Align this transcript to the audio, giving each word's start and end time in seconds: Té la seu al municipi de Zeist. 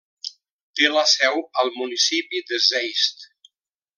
Té 0.79 0.89
la 0.93 1.03
seu 1.11 1.37
al 1.63 1.69
municipi 1.75 2.43
de 2.53 2.61
Zeist. 2.71 3.31